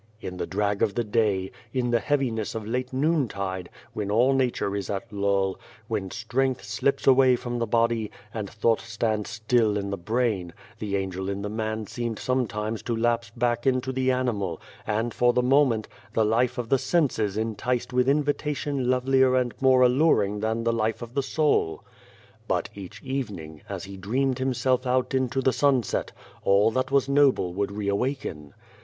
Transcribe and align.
"In 0.19 0.37
the 0.37 0.47
drag 0.47 0.81
of 0.81 0.95
the 0.95 1.03
day, 1.03 1.51
in 1.73 1.91
the 1.91 1.99
heaviness 1.99 2.55
of 2.55 2.63
82 2.63 2.65
Beyond 2.65 2.73
the 2.73 2.73
Door 2.73 2.79
late 2.79 2.93
noontide, 3.15 3.69
when 3.93 4.09
all 4.09 4.33
nature 4.33 4.75
is 4.75 4.89
at 4.89 5.13
lull, 5.13 5.59
when 5.87 6.09
strength 6.09 6.63
slips 6.63 7.05
away 7.05 7.35
from 7.35 7.59
the 7.59 7.67
body, 7.67 8.09
and 8.33 8.49
thought 8.49 8.79
stands 8.81 9.29
still 9.29 9.77
in 9.77 9.91
the 9.91 9.99
brain, 9.99 10.53
the 10.79 10.95
angel 10.95 11.29
in 11.29 11.43
the 11.43 11.51
man 11.51 11.85
seemed 11.85 12.17
sometimes 12.17 12.81
to 12.81 12.95
lapse 12.95 13.29
back 13.37 13.67
into 13.67 13.91
the 13.91 14.09
animal, 14.09 14.59
and, 14.87 15.13
for 15.13 15.33
the 15.33 15.43
moment, 15.43 15.87
the 16.13 16.25
life 16.25 16.57
of 16.57 16.69
the 16.69 16.79
senses 16.79 17.37
enticed 17.37 17.93
with 17.93 18.09
invitation 18.09 18.89
lovelier 18.89 19.35
and 19.35 19.53
more 19.61 19.83
alluring 19.83 20.39
than 20.39 20.63
the 20.63 20.73
life 20.73 21.03
of 21.03 21.13
the 21.13 21.21
soul." 21.21 21.83
But 22.47 22.69
each 22.73 23.03
evening, 23.03 23.61
as 23.69 23.83
he 23.83 23.97
dreamed 23.97 24.39
himself 24.39 24.87
out 24.87 25.13
into 25.13 25.41
the 25.41 25.53
sunset, 25.53 26.11
all 26.43 26.71
that 26.71 26.89
was 26.89 27.07
noble 27.07 27.53
would 27.53 27.71
reawaken. 27.71 28.55